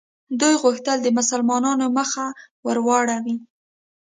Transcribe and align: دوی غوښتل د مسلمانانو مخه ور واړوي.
دوی 0.39 0.53
غوښتل 0.63 0.97
د 1.01 1.07
مسلمانانو 1.17 1.85
مخه 1.97 2.25
ور 2.65 2.77
واړوي. 2.87 3.35